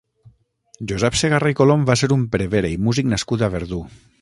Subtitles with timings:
[0.91, 3.83] Josep Segarra i Colom va ser un prevere i músic nascut a Verdú.